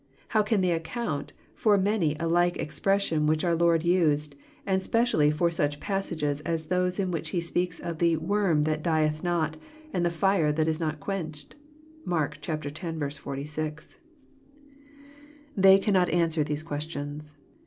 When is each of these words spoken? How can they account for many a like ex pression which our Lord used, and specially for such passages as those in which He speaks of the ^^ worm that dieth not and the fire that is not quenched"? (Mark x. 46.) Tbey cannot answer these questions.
How 0.29 0.41
can 0.41 0.61
they 0.61 0.71
account 0.71 1.31
for 1.53 1.77
many 1.77 2.15
a 2.19 2.27
like 2.27 2.57
ex 2.57 2.79
pression 2.79 3.27
which 3.27 3.43
our 3.43 3.53
Lord 3.53 3.83
used, 3.85 4.35
and 4.65 4.81
specially 4.81 5.29
for 5.29 5.51
such 5.51 5.79
passages 5.79 6.41
as 6.41 6.65
those 6.65 6.97
in 6.97 7.11
which 7.11 7.29
He 7.29 7.39
speaks 7.39 7.79
of 7.79 7.99
the 7.99 8.15
^^ 8.15 8.17
worm 8.17 8.63
that 8.63 8.81
dieth 8.83 9.21
not 9.21 9.57
and 9.93 10.03
the 10.03 10.09
fire 10.09 10.51
that 10.53 10.67
is 10.67 10.79
not 10.79 10.99
quenched"? 10.99 11.53
(Mark 12.03 12.39
x. 12.49 13.17
46.) 13.19 13.99
Tbey 15.55 15.79
cannot 15.79 16.09
answer 16.09 16.43
these 16.43 16.63
questions. 16.63 17.35